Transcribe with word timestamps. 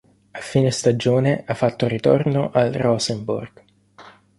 A 0.31 0.39
fine 0.39 0.71
stagione, 0.71 1.43
ha 1.45 1.53
fatto 1.53 1.87
ritorno 1.87 2.49
al 2.49 2.71
Rosenborg. 2.71 3.63